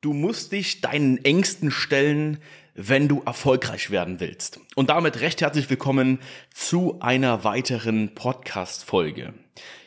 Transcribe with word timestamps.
Du 0.00 0.12
musst 0.12 0.52
dich 0.52 0.80
deinen 0.80 1.24
Ängsten 1.24 1.70
stellen, 1.70 2.38
wenn 2.74 3.08
du 3.08 3.22
erfolgreich 3.26 3.90
werden 3.90 4.20
willst. 4.20 4.60
Und 4.78 4.90
damit 4.90 5.20
recht 5.22 5.40
herzlich 5.40 5.68
willkommen 5.70 6.20
zu 6.54 7.00
einer 7.00 7.42
weiteren 7.42 8.14
Podcast-Folge. 8.14 9.34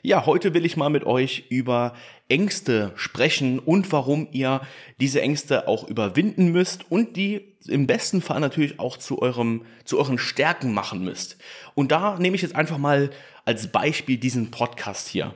Ja, 0.01 0.25
heute 0.25 0.53
will 0.53 0.65
ich 0.65 0.75
mal 0.75 0.89
mit 0.89 1.05
euch 1.05 1.45
über 1.47 1.93
Ängste 2.27 2.91
sprechen 2.95 3.59
und 3.59 3.89
warum 3.93 4.27
ihr 4.33 4.59
diese 4.99 5.21
Ängste 5.21 5.69
auch 5.69 5.87
überwinden 5.87 6.51
müsst 6.51 6.91
und 6.91 7.15
die 7.15 7.55
im 7.67 7.87
besten 7.87 8.21
Fall 8.21 8.41
natürlich 8.41 8.81
auch 8.81 8.97
zu 8.97 9.21
eurem, 9.21 9.63
zu 9.85 9.97
euren 9.97 10.17
Stärken 10.17 10.73
machen 10.73 11.05
müsst. 11.05 11.37
Und 11.73 11.93
da 11.93 12.19
nehme 12.19 12.35
ich 12.35 12.41
jetzt 12.41 12.57
einfach 12.57 12.77
mal 12.77 13.11
als 13.45 13.71
Beispiel 13.71 14.17
diesen 14.17 14.51
Podcast 14.51 15.07
hier. 15.07 15.33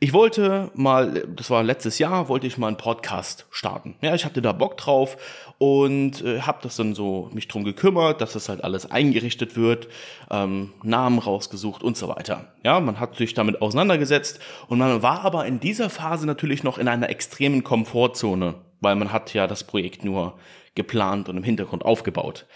Ich 0.00 0.12
wollte 0.12 0.70
mal, 0.74 1.26
das 1.34 1.50
war 1.50 1.62
letztes 1.62 1.98
Jahr, 1.98 2.28
wollte 2.28 2.46
ich 2.46 2.58
mal 2.58 2.68
einen 2.68 2.76
Podcast 2.76 3.46
starten. 3.50 3.96
Ja, 4.02 4.14
ich 4.14 4.24
hatte 4.24 4.42
da 4.42 4.52
Bock 4.52 4.76
drauf 4.76 5.16
und 5.58 6.22
äh, 6.22 6.42
habe 6.42 6.58
das 6.62 6.76
dann 6.76 6.94
so 6.94 7.30
mich 7.32 7.48
drum 7.48 7.64
gekümmert, 7.64 8.20
dass 8.20 8.34
das 8.34 8.48
halt 8.48 8.62
alles 8.64 8.90
eingerichtet 8.94 9.56
wird, 9.56 9.88
ähm, 10.30 10.72
Namen 10.82 11.18
rausgesucht 11.18 11.82
und 11.82 11.96
so 11.96 12.08
weiter. 12.08 12.52
Ja, 12.64 12.80
man 12.80 13.00
hat 13.00 13.16
sich 13.16 13.34
damit 13.34 13.60
auseinandergesetzt 13.60 14.40
und 14.68 14.78
man 14.78 15.02
war 15.02 15.24
aber 15.24 15.44
in 15.46 15.60
dieser 15.60 15.90
Phase 15.90 16.26
natürlich 16.26 16.62
noch 16.62 16.78
in 16.78 16.88
einer 16.88 17.10
extremen 17.10 17.64
Komfortzone, 17.64 18.54
weil 18.80 18.96
man 18.96 19.12
hat 19.12 19.34
ja 19.34 19.46
das 19.46 19.64
Projekt 19.64 20.04
nur 20.04 20.38
geplant 20.74 21.28
und 21.28 21.36
im 21.36 21.44
Hintergrund 21.44 21.84
aufgebaut. 21.84 22.46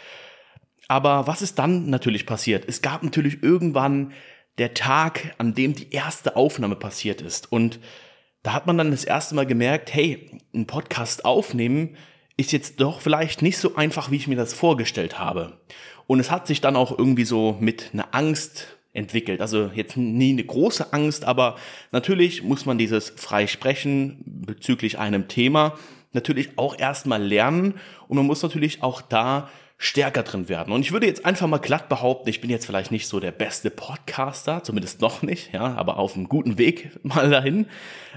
Aber 0.88 1.27
was 1.27 1.42
ist 1.42 1.59
dann 1.59 1.91
natürlich 1.91 2.24
passiert? 2.24 2.64
Es 2.66 2.80
gab 2.80 3.02
natürlich 3.02 3.42
irgendwann 3.42 4.12
der 4.56 4.75
Tag, 4.75 5.34
an 5.39 5.55
dem 5.55 5.75
die 5.75 5.91
erste 5.92 6.34
Aufnahme 6.34 6.77
passiert 6.77 7.20
ist. 7.20 7.52
Und 7.52 7.78
da 8.42 8.55
hat 8.55 8.66
man 8.66 8.78
dann 8.78 8.91
das 8.91 9.05
erste 9.05 9.34
Mal 9.34 9.47
gemerkt, 9.47 9.92
hey, 9.92 10.30
ein 10.55 10.66
Podcast 10.66 11.25
aufnehmen 11.25 11.97
ist 12.38 12.52
jetzt 12.52 12.80
doch 12.80 13.02
vielleicht 13.02 13.42
nicht 13.42 13.59
so 13.59 13.74
einfach, 13.74 14.10
wie 14.10 14.16
ich 14.16 14.28
mir 14.28 14.37
das 14.37 14.55
vorgestellt 14.55 15.19
habe. 15.19 15.59
Und 16.06 16.20
es 16.20 16.31
hat 16.31 16.47
sich 16.47 16.62
dann 16.62 16.77
auch 16.77 16.97
irgendwie 16.97 17.25
so 17.25 17.58
mit 17.61 17.91
einer 17.92 18.14
Angst 18.14 18.78
entwickelt. 18.95 19.42
Also 19.42 19.70
jetzt 19.75 19.97
nie 19.98 20.30
eine 20.30 20.45
große 20.45 20.92
Angst, 20.92 21.25
aber 21.25 21.56
natürlich 21.92 22.42
muss 22.42 22.64
man 22.64 22.78
dieses 22.78 23.11
frei 23.11 23.47
sprechen 23.47 24.22
bezüglich 24.25 24.98
einem 24.98 25.28
Thema 25.28 25.77
natürlich 26.12 26.56
auch 26.56 26.78
erstmal 26.78 27.22
lernen 27.22 27.75
und 28.08 28.17
man 28.17 28.27
muss 28.27 28.42
natürlich 28.42 28.83
auch 28.83 29.02
da 29.02 29.50
stärker 29.80 30.24
drin 30.24 30.48
werden. 30.48 30.72
Und 30.72 30.80
ich 30.80 30.90
würde 30.90 31.06
jetzt 31.06 31.24
einfach 31.24 31.46
mal 31.46 31.58
glatt 31.58 31.88
behaupten, 31.88 32.28
ich 32.28 32.40
bin 32.40 32.50
jetzt 32.50 32.66
vielleicht 32.66 32.90
nicht 32.90 33.06
so 33.06 33.20
der 33.20 33.30
beste 33.30 33.70
Podcaster, 33.70 34.64
zumindest 34.64 35.00
noch 35.00 35.22
nicht, 35.22 35.54
ja, 35.54 35.74
aber 35.76 35.98
auf 35.98 36.16
einem 36.16 36.28
guten 36.28 36.58
Weg 36.58 36.90
mal 37.04 37.30
dahin. 37.30 37.66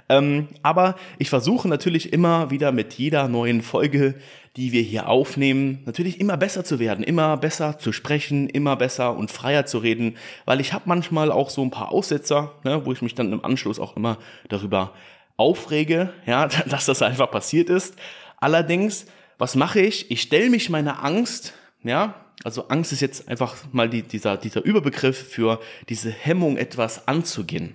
Ähm, 0.09 0.47
aber 0.63 0.95
ich 1.19 1.29
versuche 1.29 1.67
natürlich 1.67 2.13
immer 2.13 2.49
wieder 2.49 2.71
mit 2.71 2.95
jeder 2.95 3.27
neuen 3.27 3.61
Folge, 3.61 4.15
die 4.57 4.71
wir 4.71 4.81
hier 4.81 5.07
aufnehmen, 5.07 5.83
natürlich 5.85 6.19
immer 6.19 6.35
besser 6.35 6.63
zu 6.63 6.79
werden, 6.79 7.03
immer 7.03 7.37
besser 7.37 7.77
zu 7.77 7.91
sprechen, 7.91 8.49
immer 8.49 8.75
besser 8.75 9.15
und 9.15 9.29
freier 9.29 9.67
zu 9.67 9.77
reden, 9.77 10.17
weil 10.45 10.59
ich 10.59 10.73
habe 10.73 10.85
manchmal 10.87 11.31
auch 11.31 11.51
so 11.51 11.61
ein 11.61 11.69
paar 11.69 11.91
Aussetzer, 11.91 12.55
ne, 12.63 12.85
wo 12.85 12.91
ich 12.91 13.03
mich 13.03 13.13
dann 13.13 13.31
im 13.31 13.45
Anschluss 13.45 13.79
auch 13.79 13.95
immer 13.95 14.17
darüber 14.49 14.93
aufrege, 15.37 16.11
ja, 16.25 16.47
dass 16.67 16.87
das 16.87 17.03
einfach 17.03 17.29
passiert 17.29 17.69
ist. 17.69 17.95
Allerdings 18.37 19.05
was 19.42 19.56
mache 19.56 19.80
ich? 19.80 20.11
Ich 20.11 20.22
stelle 20.22 20.52
mich 20.52 20.70
meiner 20.70 21.03
Angst, 21.03 21.53
ja, 21.81 22.14
also 22.44 22.67
Angst 22.67 22.92
ist 22.92 23.00
jetzt 23.00 23.28
einfach 23.28 23.56
mal 23.72 23.89
die, 23.89 24.03
dieser, 24.03 24.38
dieser 24.38 24.64
Überbegriff 24.64 25.17
für 25.17 25.59
diese 25.89 26.11
Hemmung, 26.11 26.58
etwas 26.58 27.08
anzugehen. 27.08 27.73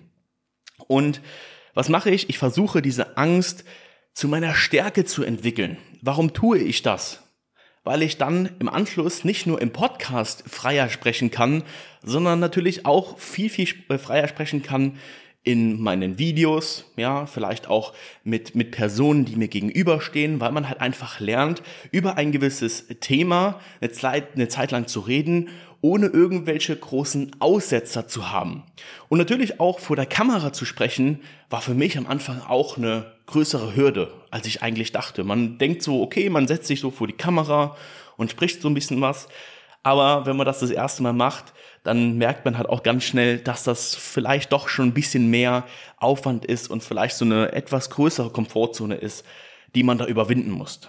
Und 0.86 1.20
was 1.74 1.88
mache 1.88 2.10
ich? 2.10 2.28
Ich 2.28 2.38
versuche 2.38 2.82
diese 2.82 3.16
Angst 3.16 3.64
zu 4.14 4.28
meiner 4.28 4.54
Stärke 4.54 5.04
zu 5.04 5.24
entwickeln. 5.24 5.76
Warum 6.02 6.32
tue 6.32 6.58
ich 6.58 6.82
das? 6.82 7.24
Weil 7.82 8.02
ich 8.02 8.16
dann 8.16 8.48
im 8.60 8.68
Anschluss 8.68 9.24
nicht 9.24 9.48
nur 9.48 9.60
im 9.60 9.72
Podcast 9.72 10.44
freier 10.46 10.88
sprechen 10.88 11.32
kann, 11.32 11.64
sondern 12.00 12.38
natürlich 12.38 12.86
auch 12.86 13.18
viel, 13.18 13.50
viel 13.50 13.66
freier 13.98 14.28
sprechen 14.28 14.62
kann 14.62 15.00
in 15.46 15.80
meinen 15.80 16.18
Videos, 16.18 16.84
ja, 16.96 17.24
vielleicht 17.24 17.68
auch 17.68 17.94
mit, 18.24 18.56
mit 18.56 18.72
Personen, 18.72 19.24
die 19.24 19.36
mir 19.36 19.46
gegenüberstehen, 19.46 20.40
weil 20.40 20.50
man 20.50 20.68
halt 20.68 20.80
einfach 20.80 21.20
lernt, 21.20 21.62
über 21.92 22.16
ein 22.16 22.32
gewisses 22.32 22.86
Thema 23.00 23.60
eine 23.80 23.92
Zeit, 23.92 24.34
eine 24.34 24.48
Zeit 24.48 24.72
lang 24.72 24.88
zu 24.88 24.98
reden, 24.98 25.50
ohne 25.82 26.08
irgendwelche 26.08 26.74
großen 26.74 27.36
Aussetzer 27.38 28.08
zu 28.08 28.32
haben. 28.32 28.64
Und 29.08 29.18
natürlich 29.18 29.60
auch 29.60 29.78
vor 29.78 29.94
der 29.94 30.06
Kamera 30.06 30.52
zu 30.52 30.64
sprechen, 30.64 31.20
war 31.48 31.60
für 31.60 31.74
mich 31.74 31.96
am 31.96 32.08
Anfang 32.08 32.42
auch 32.42 32.76
eine 32.76 33.12
größere 33.26 33.76
Hürde, 33.76 34.12
als 34.32 34.48
ich 34.48 34.62
eigentlich 34.62 34.90
dachte. 34.90 35.22
Man 35.22 35.58
denkt 35.58 35.80
so, 35.80 36.02
okay, 36.02 36.28
man 36.28 36.48
setzt 36.48 36.66
sich 36.66 36.80
so 36.80 36.90
vor 36.90 37.06
die 37.06 37.12
Kamera 37.12 37.76
und 38.16 38.32
spricht 38.32 38.62
so 38.62 38.68
ein 38.68 38.74
bisschen 38.74 39.00
was. 39.00 39.28
Aber 39.86 40.26
wenn 40.26 40.36
man 40.36 40.46
das 40.46 40.58
das 40.58 40.70
erste 40.70 41.04
Mal 41.04 41.12
macht, 41.12 41.52
dann 41.84 42.18
merkt 42.18 42.44
man 42.44 42.58
halt 42.58 42.68
auch 42.68 42.82
ganz 42.82 43.04
schnell, 43.04 43.38
dass 43.38 43.62
das 43.62 43.94
vielleicht 43.94 44.50
doch 44.50 44.68
schon 44.68 44.88
ein 44.88 44.94
bisschen 44.94 45.30
mehr 45.30 45.62
Aufwand 45.98 46.44
ist 46.44 46.68
und 46.68 46.82
vielleicht 46.82 47.14
so 47.14 47.24
eine 47.24 47.52
etwas 47.52 47.88
größere 47.90 48.30
Komfortzone 48.30 48.96
ist, 48.96 49.24
die 49.76 49.84
man 49.84 49.96
da 49.96 50.06
überwinden 50.06 50.50
muss. 50.50 50.80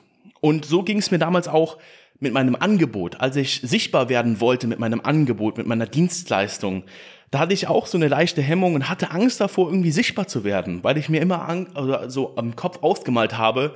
Und 0.42 0.66
so 0.66 0.82
ging 0.82 0.98
es 0.98 1.12
mir 1.12 1.20
damals 1.20 1.48
auch 1.48 1.78
mit 2.20 2.34
meinem 2.34 2.56
Angebot, 2.56 3.22
als 3.22 3.36
ich 3.36 3.62
sichtbar 3.62 4.10
werden 4.10 4.42
wollte 4.42 4.66
mit 4.66 4.80
meinem 4.80 5.02
Angebot, 5.02 5.60
mit 5.60 5.68
meiner 5.68 5.86
Dienstleistung. 5.86 6.82
Da 7.30 7.38
hatte 7.38 7.54
ich 7.54 7.68
auch 7.68 7.86
so 7.86 8.00
eine 8.00 8.08
leichte 8.08 8.42
Hemmung 8.42 8.74
und 8.74 8.90
hatte 8.90 9.12
Angst 9.12 9.40
davor, 9.40 9.68
irgendwie 9.68 9.92
sichtbar 9.92 10.28
zu 10.28 10.44
werden, 10.44 10.84
weil 10.84 10.98
ich 10.98 11.08
mir 11.08 11.22
immer 11.22 11.48
an, 11.48 11.68
also 11.76 12.10
so 12.10 12.36
am 12.36 12.56
Kopf 12.56 12.82
ausgemalt 12.82 13.38
habe, 13.38 13.76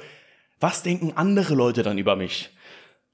was 0.59 0.81
denken 0.81 1.13
andere 1.15 1.53
Leute 1.53 1.83
dann 1.83 1.99
über 1.99 2.15
mich? 2.15 2.49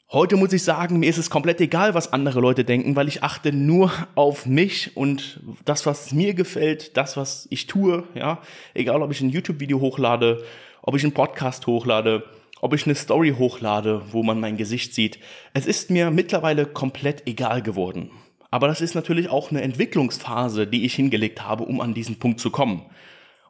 Heute 0.10 0.38
muss 0.38 0.54
ich 0.54 0.64
sagen, 0.64 1.00
mir 1.00 1.10
ist 1.10 1.18
es 1.18 1.30
komplett 1.30 1.60
egal, 1.60 1.94
was 1.94 2.14
andere 2.14 2.40
Leute 2.40 2.64
denken, 2.64 2.96
weil 2.96 3.10
ich 3.10 3.24
achte 3.24 3.52
nur 3.52 3.92
auf 4.16 4.46
mich 4.46 4.96
und 4.96 5.42
das, 5.66 5.86
was 5.86 6.14
mir 6.14 6.34
gefällt, 6.34 6.96
das, 6.96 7.18
was 7.18 7.46
ich 7.50 7.68
tue, 7.68 8.06
ja. 8.16 8.42
Egal, 8.74 9.02
ob 9.02 9.12
ich 9.12 9.20
ein 9.20 9.30
YouTube-Video 9.30 9.82
hochlade, 9.82 10.46
ob 10.82 10.96
ich 10.96 11.04
einen 11.04 11.14
Podcast 11.14 11.68
hochlade, 11.68 12.24
ob 12.62 12.74
ich 12.74 12.86
eine 12.86 12.96
Story 12.96 13.36
hochlade, 13.38 14.02
wo 14.14 14.24
man 14.24 14.40
mein 14.40 14.56
Gesicht 14.56 14.96
sieht. 14.96 15.20
Es 15.54 15.66
ist 15.66 15.90
mir 15.90 16.10
mittlerweile 16.10 16.66
komplett 16.66 17.28
egal 17.28 17.62
geworden. 17.62 18.10
Aber 18.50 18.70
das 18.70 18.80
ist 18.80 18.96
natürlich 18.96 19.28
auch 19.28 19.52
eine 19.52 19.62
Entwicklungsphase, 19.62 20.68
die 20.68 20.86
ich 20.86 20.96
hingelegt 20.96 21.44
habe, 21.44 21.66
um 21.66 21.82
an 21.82 21.94
diesen 21.94 22.18
Punkt 22.18 22.40
zu 22.40 22.50
kommen. 22.50 22.86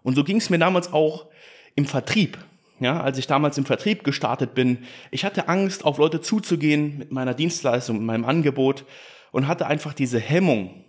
Und 0.01 0.15
so 0.15 0.23
ging 0.23 0.37
es 0.37 0.49
mir 0.49 0.57
damals 0.57 0.91
auch 0.91 1.27
im 1.75 1.85
Vertrieb 1.85 2.39
ja, 2.79 3.01
als 3.01 3.17
ich 3.17 3.27
damals 3.27 3.57
im 3.57 3.65
Vertrieb 3.65 4.03
gestartet 4.03 4.53
bin, 4.53 4.79
ich 5.11 5.25
hatte 5.25 5.47
Angst, 5.47 5.85
auf 5.85 5.97
Leute 5.97 6.21
zuzugehen 6.21 6.97
mit 6.97 7.11
meiner 7.11 7.33
Dienstleistung, 7.33 7.97
mit 7.97 8.05
meinem 8.05 8.25
Angebot 8.25 8.85
und 9.31 9.47
hatte 9.47 9.67
einfach 9.67 9.93
diese 9.93 10.19
Hemmung, 10.19 10.83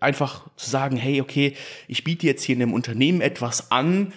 einfach 0.00 0.48
zu 0.56 0.68
sagen, 0.68 0.96
hey, 0.96 1.20
okay, 1.20 1.54
ich 1.86 2.04
biete 2.04 2.26
jetzt 2.26 2.42
hier 2.42 2.54
in 2.54 2.60
dem 2.60 2.72
Unternehmen 2.72 3.20
etwas 3.20 3.70
an, 3.70 4.12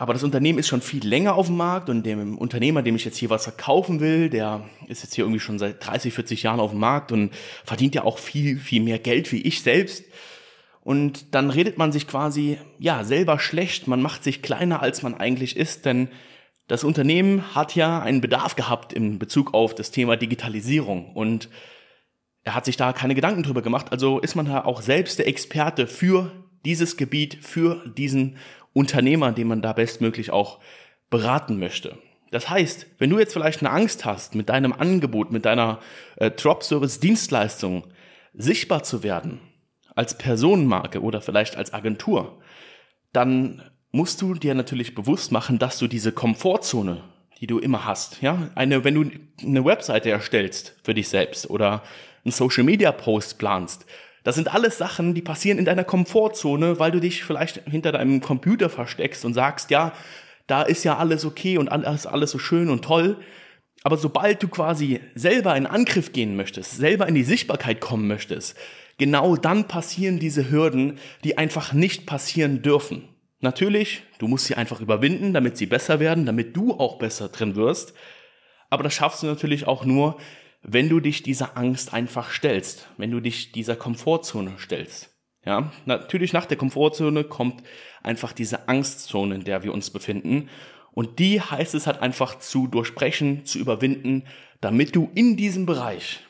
aber 0.00 0.14
das 0.14 0.22
Unternehmen 0.22 0.58
ist 0.58 0.68
schon 0.68 0.80
viel 0.80 1.06
länger 1.06 1.34
auf 1.34 1.48
dem 1.48 1.58
Markt 1.58 1.90
und 1.90 2.04
dem 2.04 2.38
Unternehmer, 2.38 2.82
dem 2.82 2.96
ich 2.96 3.04
jetzt 3.04 3.18
hier 3.18 3.28
was 3.28 3.44
verkaufen 3.44 4.00
will, 4.00 4.30
der 4.30 4.64
ist 4.88 5.02
jetzt 5.02 5.14
hier 5.14 5.24
irgendwie 5.24 5.40
schon 5.40 5.58
seit 5.58 5.84
30, 5.84 6.14
40 6.14 6.42
Jahren 6.42 6.58
auf 6.58 6.70
dem 6.70 6.80
Markt 6.80 7.12
und 7.12 7.34
verdient 7.64 7.94
ja 7.94 8.04
auch 8.04 8.18
viel, 8.18 8.58
viel 8.58 8.82
mehr 8.82 8.98
Geld 8.98 9.30
wie 9.30 9.42
ich 9.42 9.60
selbst. 9.62 10.04
Und 10.90 11.36
dann 11.36 11.50
redet 11.50 11.78
man 11.78 11.92
sich 11.92 12.08
quasi, 12.08 12.58
ja, 12.80 13.04
selber 13.04 13.38
schlecht. 13.38 13.86
Man 13.86 14.02
macht 14.02 14.24
sich 14.24 14.42
kleiner, 14.42 14.82
als 14.82 15.04
man 15.04 15.14
eigentlich 15.14 15.56
ist, 15.56 15.86
denn 15.86 16.08
das 16.66 16.82
Unternehmen 16.82 17.54
hat 17.54 17.76
ja 17.76 18.02
einen 18.02 18.20
Bedarf 18.20 18.56
gehabt 18.56 18.92
in 18.92 19.20
Bezug 19.20 19.54
auf 19.54 19.72
das 19.72 19.92
Thema 19.92 20.16
Digitalisierung 20.16 21.12
und 21.14 21.48
er 22.42 22.56
hat 22.56 22.64
sich 22.64 22.76
da 22.76 22.92
keine 22.92 23.14
Gedanken 23.14 23.44
drüber 23.44 23.62
gemacht. 23.62 23.92
Also 23.92 24.18
ist 24.18 24.34
man 24.34 24.46
da 24.46 24.64
auch 24.64 24.82
selbst 24.82 25.20
der 25.20 25.28
Experte 25.28 25.86
für 25.86 26.32
dieses 26.64 26.96
Gebiet, 26.96 27.38
für 27.40 27.88
diesen 27.96 28.38
Unternehmer, 28.72 29.30
den 29.30 29.46
man 29.46 29.62
da 29.62 29.72
bestmöglich 29.72 30.32
auch 30.32 30.58
beraten 31.08 31.60
möchte. 31.60 31.98
Das 32.32 32.50
heißt, 32.50 32.88
wenn 32.98 33.10
du 33.10 33.20
jetzt 33.20 33.32
vielleicht 33.32 33.60
eine 33.60 33.70
Angst 33.70 34.04
hast, 34.04 34.34
mit 34.34 34.48
deinem 34.48 34.72
Angebot, 34.72 35.30
mit 35.30 35.44
deiner 35.44 35.78
äh, 36.16 36.32
Drop-Service-Dienstleistung 36.32 37.84
sichtbar 38.34 38.82
zu 38.82 39.04
werden, 39.04 39.40
als 39.94 40.16
Personenmarke 40.16 41.02
oder 41.02 41.20
vielleicht 41.20 41.56
als 41.56 41.72
Agentur, 41.72 42.38
dann 43.12 43.62
musst 43.92 44.22
du 44.22 44.34
dir 44.34 44.54
natürlich 44.54 44.94
bewusst 44.94 45.32
machen, 45.32 45.58
dass 45.58 45.78
du 45.78 45.88
diese 45.88 46.12
Komfortzone, 46.12 47.02
die 47.40 47.46
du 47.46 47.58
immer 47.58 47.84
hast, 47.84 48.22
ja, 48.22 48.50
eine, 48.54 48.84
wenn 48.84 48.94
du 48.94 49.10
eine 49.42 49.64
Webseite 49.64 50.10
erstellst 50.10 50.76
für 50.82 50.94
dich 50.94 51.08
selbst 51.08 51.48
oder 51.50 51.82
einen 52.24 52.32
Social 52.32 52.64
Media 52.64 52.92
Post 52.92 53.38
planst, 53.38 53.86
das 54.22 54.34
sind 54.34 54.52
alles 54.52 54.76
Sachen, 54.76 55.14
die 55.14 55.22
passieren 55.22 55.58
in 55.58 55.64
deiner 55.64 55.84
Komfortzone, 55.84 56.78
weil 56.78 56.90
du 56.90 57.00
dich 57.00 57.24
vielleicht 57.24 57.62
hinter 57.66 57.92
deinem 57.92 58.20
Computer 58.20 58.68
versteckst 58.68 59.24
und 59.24 59.32
sagst, 59.32 59.70
ja, 59.70 59.92
da 60.46 60.62
ist 60.62 60.84
ja 60.84 60.98
alles 60.98 61.24
okay 61.24 61.58
und 61.58 61.70
alles, 61.70 62.06
alles 62.06 62.30
so 62.30 62.38
schön 62.38 62.68
und 62.68 62.84
toll. 62.84 63.16
Aber 63.82 63.96
sobald 63.96 64.42
du 64.42 64.48
quasi 64.48 65.00
selber 65.14 65.56
in 65.56 65.66
Angriff 65.66 66.12
gehen 66.12 66.36
möchtest, 66.36 66.76
selber 66.76 67.08
in 67.08 67.14
die 67.14 67.24
Sichtbarkeit 67.24 67.80
kommen 67.80 68.08
möchtest, 68.08 68.58
genau 69.00 69.34
dann 69.34 69.66
passieren 69.66 70.20
diese 70.20 70.50
Hürden, 70.50 70.98
die 71.24 71.38
einfach 71.38 71.72
nicht 71.72 72.06
passieren 72.06 72.60
dürfen. 72.60 73.08
Natürlich, 73.40 74.02
du 74.18 74.28
musst 74.28 74.44
sie 74.44 74.54
einfach 74.54 74.80
überwinden, 74.80 75.32
damit 75.32 75.56
sie 75.56 75.64
besser 75.64 75.98
werden, 75.98 76.26
damit 76.26 76.54
du 76.54 76.74
auch 76.74 76.98
besser 76.98 77.30
drin 77.30 77.56
wirst. 77.56 77.94
Aber 78.68 78.82
das 78.82 78.92
schaffst 78.92 79.22
du 79.22 79.26
natürlich 79.26 79.66
auch 79.66 79.86
nur, 79.86 80.18
wenn 80.62 80.90
du 80.90 81.00
dich 81.00 81.22
dieser 81.22 81.56
Angst 81.56 81.94
einfach 81.94 82.30
stellst, 82.30 82.90
wenn 82.98 83.10
du 83.10 83.20
dich 83.20 83.52
dieser 83.52 83.74
Komfortzone 83.74 84.52
stellst. 84.58 85.08
Ja, 85.46 85.72
natürlich 85.86 86.34
nach 86.34 86.44
der 86.44 86.58
Komfortzone 86.58 87.24
kommt 87.24 87.62
einfach 88.02 88.34
diese 88.34 88.68
Angstzone, 88.68 89.36
in 89.36 89.44
der 89.44 89.62
wir 89.62 89.72
uns 89.72 89.88
befinden. 89.88 90.50
Und 90.92 91.18
die 91.18 91.40
heißt 91.40 91.74
es 91.74 91.86
halt 91.86 92.02
einfach 92.02 92.38
zu 92.38 92.66
durchbrechen, 92.66 93.46
zu 93.46 93.58
überwinden, 93.58 94.24
damit 94.60 94.94
du 94.94 95.10
in 95.14 95.38
diesem 95.38 95.64
Bereich 95.64 96.20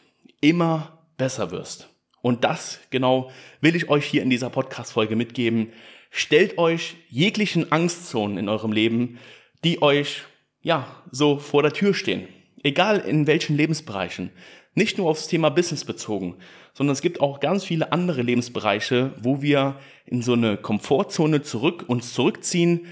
immer 0.40 1.00
besser 1.16 1.50
wirst. 1.50 1.89
Und 2.22 2.44
das 2.44 2.81
genau 2.90 3.31
will 3.61 3.76
ich 3.76 3.88
euch 3.88 4.05
hier 4.05 4.22
in 4.22 4.31
dieser 4.31 4.50
Podcast-Folge 4.50 5.17
mitgeben. 5.17 5.72
Stellt 6.11 6.58
euch 6.58 6.96
jeglichen 7.08 7.72
Angstzonen 7.72 8.37
in 8.37 8.49
eurem 8.49 8.72
Leben, 8.72 9.19
die 9.64 9.81
euch, 9.82 10.22
ja, 10.62 10.87
so 11.11 11.38
vor 11.38 11.62
der 11.62 11.72
Tür 11.72 11.94
stehen. 11.94 12.28
Egal 12.62 12.99
in 12.99 13.26
welchen 13.26 13.56
Lebensbereichen. 13.56 14.31
Nicht 14.75 14.99
nur 14.99 15.08
aufs 15.08 15.26
Thema 15.26 15.49
Business 15.49 15.84
bezogen, 15.84 16.37
sondern 16.75 16.93
es 16.93 17.00
gibt 17.00 17.20
auch 17.20 17.40
ganz 17.40 17.64
viele 17.64 17.93
andere 17.93 18.23
Lebensbereiche, 18.23 19.14
wo 19.20 19.43
wir 19.43 19.76
in 20.06 20.23
so 20.23 20.34
eine 20.34 20.56
Komfortzone 20.56 21.43
zurück 21.43 21.84
uns 21.88 22.14
zurückziehen, 22.14 22.87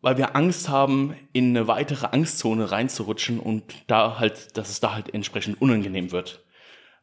weil 0.00 0.18
wir 0.18 0.36
Angst 0.36 0.68
haben, 0.68 1.16
in 1.32 1.56
eine 1.56 1.66
weitere 1.66 2.06
Angstzone 2.06 2.70
reinzurutschen 2.70 3.40
und 3.40 3.64
da 3.86 4.18
halt, 4.18 4.56
dass 4.56 4.68
es 4.68 4.80
da 4.80 4.94
halt 4.94 5.12
entsprechend 5.14 5.60
unangenehm 5.60 6.12
wird. 6.12 6.44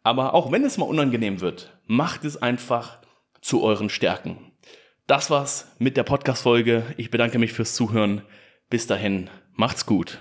Aber 0.03 0.33
auch 0.33 0.51
wenn 0.51 0.65
es 0.65 0.77
mal 0.77 0.85
unangenehm 0.85 1.41
wird, 1.41 1.77
macht 1.85 2.25
es 2.25 2.41
einfach 2.41 2.99
zu 3.41 3.63
euren 3.63 3.89
Stärken. 3.89 4.51
Das 5.07 5.29
war's 5.29 5.71
mit 5.79 5.97
der 5.97 6.03
Podcast-Folge. 6.03 6.85
Ich 6.97 7.11
bedanke 7.11 7.37
mich 7.39 7.53
fürs 7.53 7.75
Zuhören. 7.75 8.21
Bis 8.69 8.87
dahin, 8.87 9.29
macht's 9.53 9.85
gut. 9.85 10.19